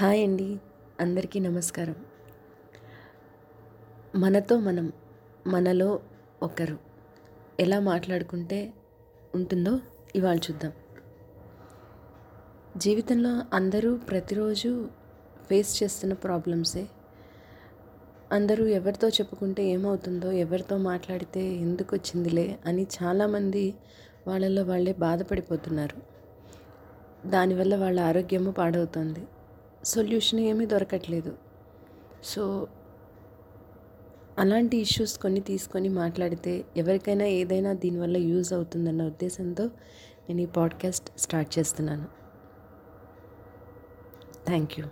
[0.00, 0.56] Hi అండి.
[1.00, 1.94] అందరికీ నమస్కారం.
[4.16, 4.92] మనతో మనం
[5.46, 6.00] మనలో
[6.42, 6.78] ఒకరు.
[7.60, 8.72] ఎలా మాట్లాడుకుంటే
[9.34, 9.80] ఉంటుందో
[10.16, 10.72] ఇవాళ చూద్దాం.
[12.76, 14.88] జీవితంలో అందరూ ప్రతిరోజు
[15.48, 16.88] ఫేస్ చేస్తున్న ప్రాబ్లమ్సే.
[18.32, 23.74] అందరూ ఎవరితో చెప్పుకుంటే ఏమవుతుందో ఎవరితో మాట్లాడితే ఎందుకు వచ్చిందిలే అని చాలామంది
[24.26, 26.02] వాళ్ళలో వాళ్ళే బాధపడిపోతున్నారు.
[27.28, 29.20] దానివల్ల వాళ్ళ ఆరోగ్యము పాడవుతుంది.
[29.88, 31.32] సొల్యూషన్ ఏమీ దొరకట్లేదు.
[32.24, 32.42] సో
[34.38, 39.64] అలాంటి ఇష్యూస్ కొన్ని తీసుకొని మాట్లాడితే ఎవరికైనా ఏదైనా దీనివల్ల యూజ్ అవుతుందన్న ఉద్దేశంతో
[40.28, 42.06] నేను ఈ పాడ్కాస్ట్ స్టార్ట్ చేస్తున్నాను.
[44.46, 44.84] Thank you